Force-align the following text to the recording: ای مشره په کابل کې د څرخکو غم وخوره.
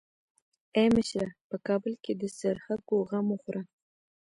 ای 0.77 0.87
مشره 0.95 1.27
په 1.49 1.55
کابل 1.67 1.93
کې 2.03 2.13
د 2.21 2.23
څرخکو 2.39 2.95
غم 3.09 3.25
وخوره. 3.31 3.61